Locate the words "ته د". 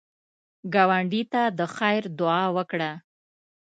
1.31-1.61